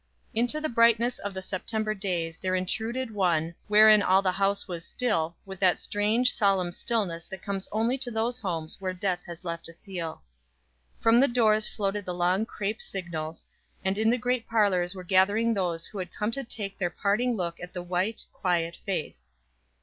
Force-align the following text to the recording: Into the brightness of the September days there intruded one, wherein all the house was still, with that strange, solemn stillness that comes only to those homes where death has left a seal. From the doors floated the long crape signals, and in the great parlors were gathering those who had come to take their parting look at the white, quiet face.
Into 0.33 0.59
the 0.59 0.67
brightness 0.67 1.19
of 1.19 1.35
the 1.35 1.43
September 1.43 1.93
days 1.93 2.39
there 2.39 2.55
intruded 2.55 3.11
one, 3.11 3.53
wherein 3.67 4.01
all 4.01 4.23
the 4.23 4.31
house 4.31 4.67
was 4.67 4.83
still, 4.83 5.35
with 5.45 5.59
that 5.59 5.79
strange, 5.79 6.33
solemn 6.33 6.71
stillness 6.71 7.27
that 7.27 7.43
comes 7.43 7.69
only 7.71 7.99
to 7.99 8.09
those 8.09 8.39
homes 8.39 8.77
where 8.81 8.93
death 8.93 9.21
has 9.27 9.45
left 9.45 9.69
a 9.69 9.73
seal. 9.73 10.23
From 10.99 11.19
the 11.19 11.27
doors 11.27 11.67
floated 11.67 12.05
the 12.05 12.15
long 12.15 12.47
crape 12.47 12.81
signals, 12.81 13.45
and 13.85 13.95
in 13.95 14.09
the 14.09 14.17
great 14.17 14.47
parlors 14.47 14.95
were 14.95 15.03
gathering 15.03 15.53
those 15.53 15.85
who 15.85 15.99
had 15.99 16.11
come 16.11 16.31
to 16.31 16.43
take 16.43 16.79
their 16.79 16.89
parting 16.89 17.37
look 17.37 17.59
at 17.59 17.71
the 17.71 17.83
white, 17.83 18.23
quiet 18.33 18.77
face. 18.83 19.33